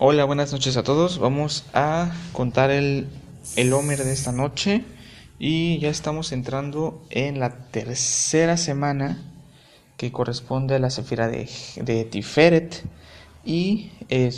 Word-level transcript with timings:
Hola, 0.00 0.24
buenas 0.26 0.52
noches 0.52 0.76
a 0.76 0.84
todos. 0.84 1.18
Vamos 1.18 1.64
a 1.74 2.12
contar 2.32 2.70
el, 2.70 3.08
el 3.56 3.72
Homer 3.72 4.04
de 4.04 4.12
esta 4.12 4.30
noche 4.30 4.84
y 5.40 5.80
ya 5.80 5.88
estamos 5.88 6.30
entrando 6.30 7.02
en 7.10 7.40
la 7.40 7.66
tercera 7.72 8.56
semana 8.56 9.20
que 9.96 10.12
corresponde 10.12 10.76
a 10.76 10.78
la 10.78 10.90
sefira 10.90 11.26
de, 11.26 11.50
de 11.82 12.04
Tiferet 12.04 12.84
y 13.44 13.90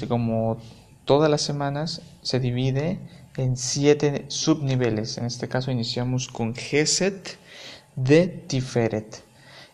como 0.09 0.56
todas 1.04 1.31
las 1.31 1.42
semanas 1.42 2.01
se 2.22 2.40
divide 2.40 2.99
en 3.37 3.58
siete 3.58 4.24
subniveles. 4.29 5.19
En 5.19 5.27
este 5.27 5.49
caso 5.49 5.71
iniciamos 5.71 6.29
con 6.29 6.54
Geset 6.54 7.37
de 7.97 8.29
Tiferet. 8.29 9.22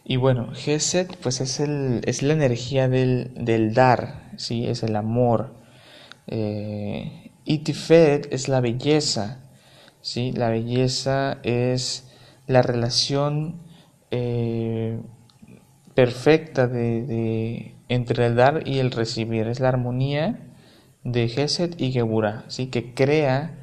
Y 0.05 0.17
bueno, 0.17 0.53
Geset 0.53 1.17
pues 1.19 1.41
es, 1.41 1.61
el, 1.61 2.01
es 2.07 2.23
la 2.23 2.33
energía 2.33 2.89
del, 2.89 3.31
del 3.37 3.73
dar, 3.73 4.33
¿sí? 4.37 4.67
es 4.67 4.83
el 4.83 4.97
amor. 4.97 5.65
Eh, 6.27 7.31
y 7.45 7.63
es 8.31 8.49
la 8.49 8.61
belleza, 8.61 9.45
¿sí? 10.01 10.33
la 10.33 10.51
belleza 10.51 11.39
es 11.43 12.09
la 12.47 12.63
relación 12.63 13.61
eh, 14.11 15.01
perfecta 15.95 16.67
de, 16.67 17.75
entre 17.89 18.27
el 18.27 18.37
dar 18.37 18.67
y 18.67 18.79
el 18.79 18.91
recibir, 18.91 19.47
es 19.47 19.61
la 19.61 19.69
armonía 19.69 20.41
de 21.05 21.29
Geset 21.29 21.81
y 21.81 21.93
Geburah, 21.93 22.45
¿sí? 22.49 22.67
que 22.67 22.95
crea 22.95 23.55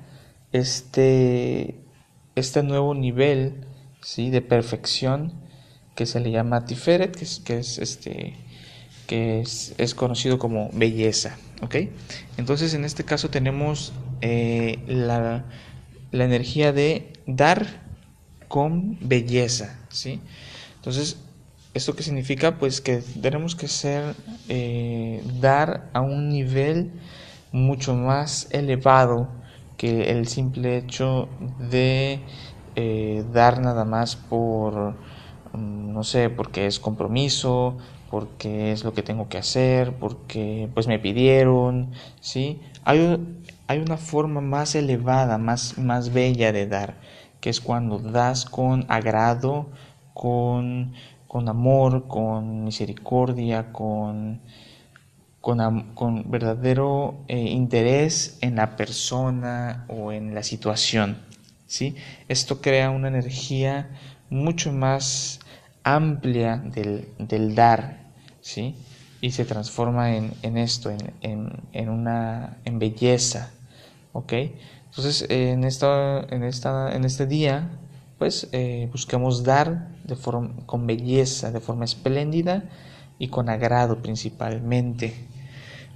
este, 0.53 1.75
este 2.35 2.63
nuevo 2.63 2.95
nivel 2.95 3.65
¿sí? 4.01 4.29
de 4.29 4.41
perfección 4.41 5.33
que 5.95 6.05
se 6.05 6.19
le 6.19 6.31
llama 6.31 6.65
Tiferet, 6.65 7.15
que 7.15 7.25
es, 7.25 7.39
que 7.39 7.59
es 7.59 7.77
este 7.77 8.35
que 9.07 9.41
es, 9.41 9.95
conocido 9.95 10.39
como 10.39 10.69
belleza. 10.73 11.37
¿Ok? 11.63 11.75
Entonces 12.37 12.73
en 12.73 12.85
este 12.85 13.03
caso 13.03 13.29
tenemos 13.29 13.93
eh, 14.21 14.79
la, 14.87 15.45
la, 16.11 16.25
energía 16.25 16.71
de 16.73 17.13
dar 17.25 17.81
con 18.47 18.97
belleza. 19.01 19.79
¿sí? 19.89 20.19
Entonces, 20.75 21.17
¿esto 21.73 21.95
qué 21.95 22.03
significa? 22.03 22.59
Pues 22.59 22.81
que 22.81 22.97
tenemos 23.21 23.55
que 23.55 23.67
ser, 23.67 24.15
eh, 24.49 25.23
dar 25.39 25.89
a 25.93 26.01
un 26.01 26.29
nivel 26.29 26.91
mucho 27.51 27.95
más 27.95 28.47
elevado 28.51 29.29
que 29.77 30.11
el 30.11 30.27
simple 30.27 30.77
hecho 30.77 31.29
de 31.69 32.19
eh, 32.75 33.23
dar 33.31 33.59
nada 33.61 33.85
más 33.85 34.15
por 34.15 34.95
Mm, 35.53 35.93
no 35.93 36.03
sé, 36.03 36.29
porque 36.29 36.65
es 36.67 36.79
compromiso, 36.79 37.77
porque 38.13 38.71
es 38.71 38.83
lo 38.83 38.93
que 38.93 39.01
tengo 39.01 39.27
que 39.27 39.39
hacer, 39.39 39.91
porque 39.93 40.69
pues 40.75 40.85
me 40.85 40.99
pidieron, 40.99 41.93
¿sí? 42.21 42.61
Hay, 42.83 43.17
hay 43.65 43.79
una 43.79 43.97
forma 43.97 44.39
más 44.39 44.75
elevada, 44.75 45.39
más, 45.39 45.79
más 45.79 46.13
bella 46.13 46.51
de 46.51 46.67
dar, 46.67 46.93
que 47.41 47.49
es 47.49 47.59
cuando 47.59 47.97
das 47.97 48.45
con 48.45 48.85
agrado, 48.87 49.65
con, 50.13 50.93
con 51.27 51.49
amor, 51.49 52.07
con 52.07 52.65
misericordia, 52.65 53.73
con, 53.73 54.41
con, 55.41 55.95
con 55.95 56.29
verdadero 56.29 57.15
eh, 57.27 57.39
interés 57.39 58.37
en 58.41 58.57
la 58.57 58.75
persona 58.75 59.87
o 59.87 60.11
en 60.11 60.35
la 60.35 60.43
situación, 60.43 61.17
¿sí? 61.65 61.95
Esto 62.27 62.61
crea 62.61 62.91
una 62.91 63.07
energía 63.07 63.89
mucho 64.29 64.71
más 64.71 65.39
amplia 65.83 66.57
del, 66.57 67.07
del 67.17 67.55
dar, 67.55 68.02
¿sí? 68.43 68.75
Y 69.21 69.31
se 69.31 69.45
transforma 69.45 70.15
en, 70.15 70.33
en 70.43 70.57
esto, 70.57 70.91
en, 70.91 71.13
en, 71.21 71.51
en, 71.71 71.89
una 71.89 72.57
en 72.65 72.77
belleza, 72.77 73.51
¿ok? 74.11 74.33
Entonces, 74.89 75.25
en, 75.29 75.63
esta, 75.63 76.19
en, 76.29 76.43
esta, 76.43 76.95
en 76.95 77.05
este 77.05 77.25
día, 77.25 77.71
pues 78.19 78.49
eh, 78.51 78.89
buscamos 78.91 79.43
dar 79.43 79.87
de 80.03 80.15
forma, 80.15 80.53
con 80.67 80.85
belleza, 80.85 81.51
de 81.51 81.61
forma 81.61 81.85
espléndida 81.85 82.69
y 83.17 83.29
con 83.29 83.49
agrado 83.49 84.01
principalmente. 84.01 85.13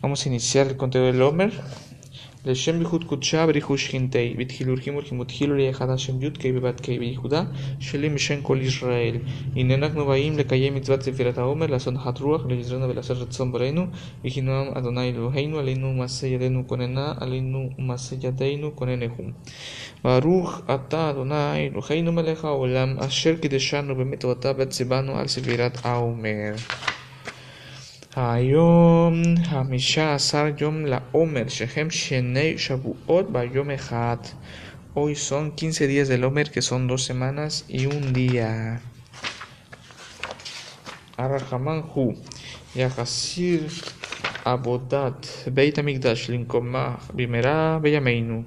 Vamos 0.01 0.25
a 0.25 0.29
iniciar 0.29 0.67
el 0.67 0.77
conteo 0.77 1.05
del 1.05 1.21
Homer. 1.21 1.51
לשם 2.47 2.79
ייחוד 2.79 3.03
קודשה 3.03 3.45
בריחוש 3.45 3.85
שכינתי, 3.85 4.35
בתחילו 4.37 4.73
רחים 4.73 4.95
ורחים 4.95 5.19
ותחילו 5.19 5.55
ליחד 5.55 5.89
השם 5.89 6.21
י' 6.21 6.31
קי 6.31 6.51
בבת 6.51 6.81
קי 6.81 6.99
בייחודה, 6.99 7.43
שלי 7.79 8.09
משם 8.09 8.41
כל 8.41 8.57
ישראל. 8.61 9.15
הנה 9.55 9.73
אנחנו 9.73 10.05
באים 10.05 10.37
לקיים 10.37 10.75
מצוות 10.75 11.01
ספירת 11.01 11.37
העומר, 11.37 11.67
לעשות 11.67 11.93
נחת 11.93 12.19
רוח, 12.19 12.45
לעזרנו 12.49 12.89
ולעשות 12.89 13.17
רצון 13.17 13.51
ברינו, 13.51 13.85
וכינום 14.25 14.67
אדוני 14.73 15.09
אלוהינו, 15.09 15.59
עלינו 15.59 15.93
מעשה 15.93 16.27
ידינו 16.27 16.67
כוננה, 16.67 17.13
עלינו 17.19 17.69
מעשה 17.77 18.15
ידינו 18.23 18.75
כוננהו. 18.75 19.15
ברוך 20.03 20.61
אתה 20.75 21.09
אדוני 21.09 21.69
אלוהינו 21.73 22.11
מלך 22.11 22.45
העולם, 22.45 22.99
אשר 22.99 23.35
קידשנו 23.35 23.93
תורתה 24.19 24.51
וציוונו 24.57 25.17
על 25.17 25.27
ספירת 25.27 25.85
העומר. 25.85 26.53
היום 28.16 29.22
חמישה 29.44 30.14
עשר 30.14 30.46
יום 30.60 30.86
לעומר, 30.86 31.48
שהם 31.48 31.90
שני 31.90 32.58
שבועות 32.58 33.32
ביום 33.32 33.70
אחד. 33.70 34.16
Hoy 34.94 35.14
son 35.14 35.56
15 35.56 35.86
días 35.86 36.08
del 36.08 36.24
Homer, 36.24 36.50
que 36.50 36.60
son 36.60 36.86
dos 36.86 37.02
semanas 37.06 37.64
y 37.68 37.86
un 37.86 38.12
día. 38.12 38.78
הרחמן 41.18 41.80
הוא 41.92 42.14
יחסיר 42.76 43.66
עבודת 44.44 45.26
בית 45.54 45.78
המקדש 45.78 46.30
למקומה 46.30 46.94
במהרה 47.14 47.78
בימינו. 47.82 48.42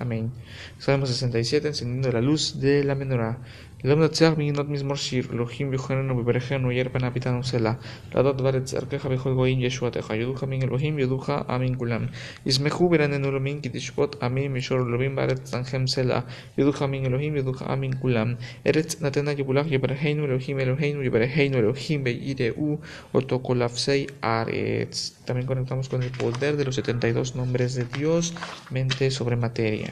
Amén. 0.00 0.30
Salmo 0.78 1.06
67, 1.06 1.68
encendiendo 1.68 2.12
la 2.12 2.20
luz 2.20 2.60
de 2.60 2.84
la 2.84 2.94
menorá. 2.94 3.38
לא 3.84 3.96
מנצח 3.96 4.32
מגינות 4.36 4.68
מזמור 4.68 4.96
שיר, 4.96 5.26
אלוהים 5.32 5.70
ביכוננו 5.70 6.18
ובברכנו 6.18 6.72
ירפא 6.72 6.98
נביטנו 6.98 7.44
סלע. 7.44 7.72
להודות 8.14 8.36
דבר 8.36 8.56
את 8.56 8.64
צערכך 8.64 9.06
בכל 9.06 9.34
גויים 9.34 9.60
ישועתך, 9.60 10.10
יודוך 10.14 10.44
מן 10.44 10.62
אלוהים, 10.62 10.98
יודוך 10.98 11.30
עמים 11.30 11.74
כולם. 11.74 12.06
ישמחו 12.46 12.88
ברננו 12.88 13.28
אלוהים, 13.28 13.60
כי 13.60 13.68
תשפוט 13.72 14.22
עמים 14.22 14.52
מישור 14.52 14.78
אלוהים 14.78 15.16
בארץ 15.16 15.50
תנחם 15.50 15.86
סלע. 15.86 16.20
יודוך 16.58 16.82
מן 16.82 17.04
אלוהים, 17.04 17.36
יודוך 17.36 17.62
עמים 17.62 17.92
כולם. 17.92 18.34
ארץ 18.66 19.02
נתנה 19.02 19.32
יבולך 19.32 19.66
יברכנו 19.70 20.24
אלוהים 20.24 20.60
אלוהינו, 20.60 21.02
יברכנו 21.02 21.58
אלוהים 21.58 22.04
ויראו 22.04 22.78
אותו 23.14 23.40
כל 23.42 23.62
אפסי 23.62 24.06
ארץ. 24.24 25.14
También 25.26 25.46
conectamos 25.46 25.88
con 25.90 26.02
el 26.02 26.10
poder 26.10 26.56
de 26.56 26.64
los 26.64 26.74
72 26.76 27.36
nombres 27.36 27.74
de 27.74 27.84
Dios, 27.98 28.32
mente 28.70 29.10
sobre 29.10 29.36
materia. 29.36 29.90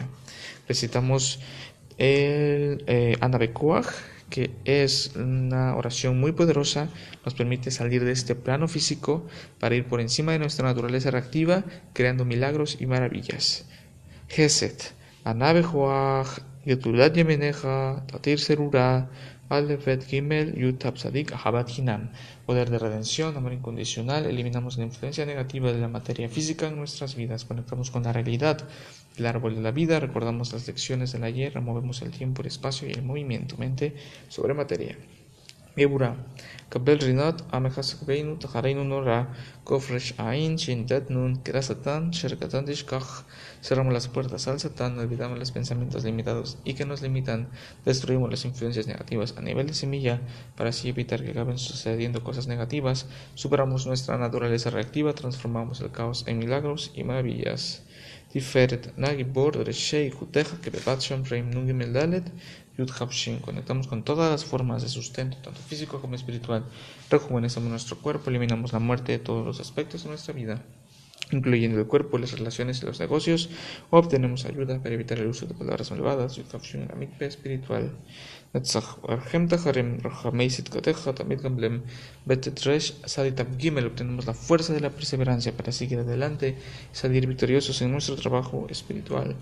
Recitamos 0.68 1.22
el 2.01 2.83
eh, 2.87 3.15
que 4.31 4.49
es 4.65 5.11
una 5.15 5.75
oración 5.75 6.19
muy 6.19 6.31
poderosa, 6.31 6.89
nos 7.23 7.35
permite 7.35 7.69
salir 7.69 8.03
de 8.03 8.11
este 8.11 8.33
plano 8.33 8.67
físico 8.67 9.27
para 9.59 9.75
ir 9.75 9.85
por 9.85 10.01
encima 10.01 10.31
de 10.31 10.39
nuestra 10.39 10.65
naturaleza 10.65 11.11
reactiva, 11.11 11.63
creando 11.93 12.25
milagros 12.25 12.77
y 12.79 12.87
maravillas. 12.87 13.65
Geset, 14.29 14.93
Anabejoach, 15.25 16.39
Yetulat 16.65 17.15
Yemeneja, 17.15 18.05
Tatir 18.05 18.39
Serura, 18.39 19.09
Alefet 19.49 20.05
Gimel, 20.05 20.53
Yutab 20.55 20.97
Sadik, 20.97 21.33
Ahabat 21.33 21.69
Hinam. 21.69 22.11
Poder 22.45 22.69
de 22.69 22.77
redención, 22.77 23.35
amor 23.35 23.53
incondicional, 23.53 24.25
eliminamos 24.25 24.77
la 24.77 24.83
influencia 24.83 25.25
negativa 25.25 25.73
de 25.73 25.79
la 25.79 25.87
materia 25.87 26.29
física 26.29 26.67
en 26.67 26.77
nuestras 26.77 27.15
vidas, 27.15 27.45
conectamos 27.45 27.89
con 27.89 28.03
la 28.03 28.13
realidad 28.13 28.67
el 29.17 29.25
árbol 29.25 29.55
de 29.55 29.61
la 29.61 29.71
vida, 29.71 29.99
recordamos 29.99 30.53
las 30.53 30.67
lecciones 30.67 31.11
del 31.11 31.23
ayer, 31.23 31.53
removemos 31.53 32.01
el 32.01 32.11
tiempo, 32.11 32.41
el 32.41 32.47
espacio 32.47 32.87
y 32.87 32.91
el 32.91 33.03
movimiento, 33.03 33.57
mente 33.57 33.95
sobre 34.29 34.53
materia. 34.53 34.95
Nun 41.09 42.65
dishkach. 42.65 43.23
Cerramos 43.61 43.93
las 43.93 44.07
puertas 44.09 44.47
al 44.47 44.59
satán, 44.59 44.99
olvidamos 44.99 45.39
los 45.39 45.51
pensamientos 45.51 46.03
limitados 46.03 46.57
y 46.65 46.73
que 46.73 46.85
nos 46.85 47.01
limitan, 47.01 47.47
destruimos 47.85 48.29
las 48.29 48.43
influencias 48.43 48.87
negativas 48.87 49.35
a 49.37 49.41
nivel 49.41 49.67
de 49.67 49.73
semilla 49.73 50.19
para 50.57 50.71
así 50.71 50.89
evitar 50.89 51.23
que 51.23 51.31
acaben 51.31 51.57
sucediendo 51.57 52.21
cosas 52.21 52.47
negativas, 52.47 53.05
superamos 53.35 53.87
nuestra 53.87 54.17
naturaleza 54.17 54.71
reactiva, 54.71 55.13
transformamos 55.13 55.79
el 55.79 55.91
caos 55.91 56.25
en 56.27 56.39
milagros 56.39 56.91
y 56.95 57.03
maravillas. 57.05 57.83
Conectamos 63.41 63.87
con 63.87 64.03
todas 64.03 64.31
las 64.31 64.45
formas 64.45 64.81
de 64.81 64.87
sustento, 64.87 65.37
tanto 65.43 65.59
físico 65.61 65.99
como 65.99 66.15
espiritual. 66.15 66.63
Rejuvenecemos 67.09 67.69
nuestro 67.69 67.97
cuerpo, 67.97 68.29
eliminamos 68.29 68.71
la 68.71 68.79
muerte 68.79 69.11
de 69.11 69.19
todos 69.19 69.45
los 69.45 69.59
aspectos 69.59 70.03
de 70.03 70.09
nuestra 70.09 70.33
vida. 70.33 70.63
Incluyendo 71.31 71.79
el 71.79 71.87
cuerpo, 71.87 72.17
las 72.17 72.31
relaciones 72.31 72.81
y 72.81 72.85
los 72.85 72.99
negocios, 72.99 73.49
obtenemos 73.89 74.45
ayuda 74.45 74.81
para 74.81 74.95
evitar 74.95 75.19
el 75.19 75.27
uso 75.27 75.45
de 75.45 75.53
palabras 75.53 75.91
malvadas 75.91 76.37
y 76.37 76.43
la 76.43 76.95
espiritual. 77.25 77.91
Obtenemos 83.85 84.25
la 84.25 84.33
fuerza 84.33 84.73
de 84.73 84.81
la 84.81 84.89
perseverancia 84.89 85.55
para 85.55 85.71
seguir 85.71 85.99
adelante 85.99 86.57
y 86.91 86.95
salir 86.95 87.27
victoriosos 87.27 87.81
en 87.81 87.91
nuestro 87.91 88.15
trabajo 88.15 88.67
espiritual. 88.69 89.35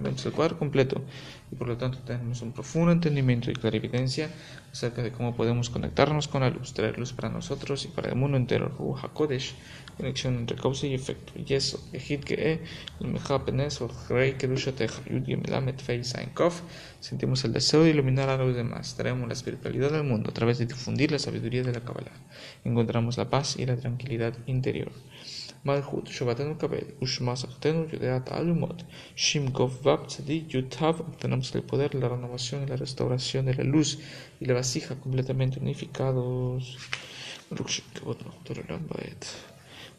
Vemos 0.00 0.26
el 0.26 0.32
cuadro 0.32 0.58
completo 0.58 1.02
y 1.52 1.56
por 1.56 1.68
lo 1.68 1.76
tanto 1.76 1.98
tenemos 1.98 2.42
un 2.42 2.52
profundo 2.52 2.92
entendimiento 2.92 3.50
y 3.50 3.54
clarividencia 3.54 4.30
acerca 4.72 5.02
de 5.02 5.12
cómo 5.12 5.36
podemos 5.36 5.70
conectarnos 5.70 6.28
con 6.28 6.42
la 6.42 6.50
luz, 6.50 6.72
traer 6.74 6.98
luz 6.98 7.12
para 7.12 7.28
nosotros 7.28 7.84
y 7.84 7.88
para 7.88 8.08
el 8.08 8.16
mundo 8.16 8.36
entero. 8.36 8.72
HaKodesh, 9.02 9.54
conexión 9.96 10.36
entre 10.36 10.56
causa 10.56 10.86
y 10.86 10.94
efecto. 10.94 11.32
Y 11.36 11.54
eso, 11.54 11.80
que 11.92 12.60
sentimos 17.00 17.44
el 17.44 17.52
deseo 17.52 17.82
de 17.82 17.90
iluminar 17.90 18.28
a 18.28 18.36
los 18.36 18.54
demás. 18.54 18.96
Traemos 18.96 19.26
la 19.28 19.34
espiritualidad 19.34 19.94
al 19.94 20.04
mundo 20.04 20.30
a 20.30 20.34
través 20.34 20.58
de 20.58 20.66
difundir 20.66 21.12
la 21.12 21.18
sabiduría 21.18 21.62
de 21.62 21.72
la 21.72 21.80
Kabbalah. 21.80 22.12
Encontramos 22.64 23.16
la 23.16 23.28
paz 23.30 23.56
y 23.58 23.66
la 23.66 23.76
tranquilidad 23.76 24.34
interior. 24.46 24.92
מלכות, 25.65 26.07
שובתנו 26.07 26.59
כבד, 26.59 27.03
ושמה 27.03 27.35
סחתנו 27.35 27.85
יודעת 27.93 28.25
תעלומות. 28.25 28.83
Shimkov 29.17 29.85
Vab 29.85 30.07
Tzadik 30.07 30.53
Yutav 30.53 30.95
obtenemos 30.99 31.55
el 31.55 31.63
poder, 31.69 31.95
la 31.95 32.07
renovación 32.07 32.63
y 32.63 32.67
la 32.67 32.75
restauración 32.75 33.45
de 33.45 33.53
la 33.55 33.63
luz 33.63 33.89
y 34.41 34.45
la 34.45 34.53
vasija 34.53 34.95
completamente 34.95 35.59
unificados. 35.59 36.77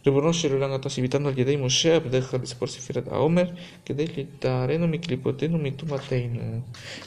ריבונו 0.05 0.33
של 0.33 0.53
עולם, 0.53 0.75
אתה 0.75 0.89
שיביתנו 0.89 1.27
על 1.27 1.39
ידי 1.39 1.55
משה, 1.55 1.97
כלל 2.29 2.39
לספור 2.41 2.67
ספירת 2.67 3.07
העומר, 3.07 3.45
כדי 3.85 4.05
לטהרנו 4.17 4.87
מקליפותינו 4.87 5.59
ומטומאתנו. 5.59 6.61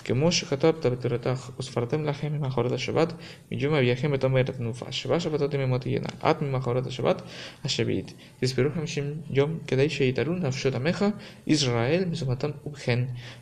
כמו 0.05 0.33
שכתבת 0.33 0.87
בתורתך, 0.87 1.51
וספרתם 1.59 2.05
לכם 2.05 2.33
ממחרת 2.33 2.73
השבת, 2.73 3.13
מיום 3.51 3.75
אביכם 3.75 4.13
בתום 4.13 4.37
ארץ 4.37 4.51
תנופה. 4.51 4.93
שבע 4.93 5.21
שבתות 5.21 5.55
ימות 5.55 5.81
תהיינה, 5.81 6.09
עד 6.21 6.37
ממחרת 6.43 6.87
השבת 6.87 7.23
השביעית. 7.65 8.15
תספרו 8.41 8.71
חמישים 8.75 9.05
יום, 9.31 9.59
כדי 9.67 9.91
שיתעלו 9.91 10.35
נפשות 10.35 10.75
עמך, 10.75 11.05
ישראל, 11.47 12.05
מזומתם 12.11 12.51
ובכן. 12.67 12.99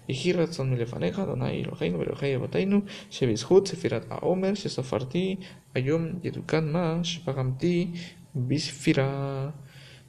יהי 0.08 0.32
רצון 0.32 0.70
מלפניך, 0.70 1.18
אדוני 1.18 1.64
אלוהינו 1.64 1.98
ואלוהי 1.98 2.36
אבותינו, 2.36 2.80
שבזכות 3.10 3.68
ספירת 3.68 4.04
העומר 4.10 4.54
שספרתי, 4.54 5.36
היום 5.74 6.08
יתוקן 6.24 6.72
מה 6.72 7.00
שפגמתי 7.02 7.88
Bisfira. 8.34 9.52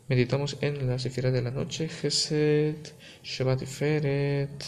Meditamos 0.08 0.58
en 0.62 0.88
la 0.88 0.98
Sefira 0.98 1.30
de 1.32 1.42
la 1.42 1.52
noche, 1.52 1.90
Geset, 1.90 2.96
Shabbat 3.24 3.66
Feret. 3.66 4.64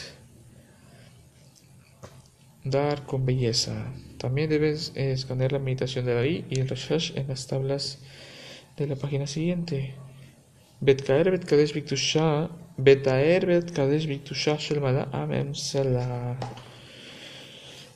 Dar 2.66 3.06
con 3.06 3.26
belleza. 3.26 3.94
También 4.18 4.50
debes 4.50 4.92
escanear 4.96 5.54
la 5.54 5.60
meditación 5.60 6.06
de 6.06 6.28
I 6.28 6.46
y 6.50 6.60
el 6.60 6.68
Rashash 6.68 7.14
en 7.16 7.28
las 7.28 7.48
tablas 7.48 8.00
de 8.76 8.88
la 8.88 8.96
página 8.96 9.28
siguiente. 9.28 9.96
Betkaer 10.82 11.32
Bet 11.32 11.46
Kadesh 11.46 11.74
Biktusha. 11.74 12.50
Betaer 12.78 13.46
Bet 13.46 13.72
Kadesh 13.72 14.08
Biktusha 14.08 14.58
Shelmada 14.58 15.08
Amem 15.14 15.56
Selah. 15.56 16.38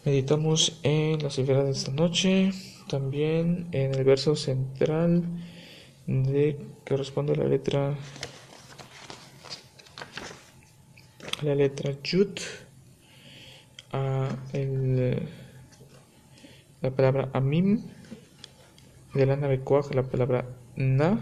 Meditamos 0.05 0.79
en 0.83 1.21
la 1.21 1.29
Sefira 1.29 1.63
de 1.65 1.71
esta 1.71 1.91
noche 1.91 2.51
también 2.89 3.67
en 3.71 3.93
el 3.93 4.03
verso 4.03 4.35
central 4.35 5.23
que 6.09 6.57
corresponde 6.87 7.33
a 7.33 7.35
la 7.35 7.45
letra 7.45 7.95
la 11.43 11.53
letra 11.53 11.93
Yud 12.03 12.39
a 13.91 14.29
el, 14.53 15.29
la 16.81 16.91
palabra 16.91 17.29
Amim 17.33 17.83
de 19.13 19.25
la 19.25 19.35
nave 19.35 19.61
la 19.93 20.03
palabra 20.03 20.45
Na. 20.75 21.19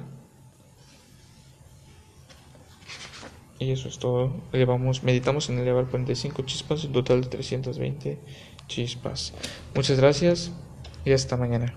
Y 3.59 3.71
eso 3.71 3.89
es 3.89 3.97
todo. 3.97 4.31
Llevamos 4.53 5.03
meditamos 5.03 5.49
en 5.49 5.57
elevar 5.57 5.87
45 5.87 6.43
chispas 6.43 6.83
un 6.83 6.93
total 6.93 7.21
de 7.21 7.29
320 7.29 8.19
chispas. 8.67 9.33
Muchas 9.75 9.99
gracias 9.99 10.51
y 11.05 11.11
hasta 11.11 11.37
mañana. 11.37 11.76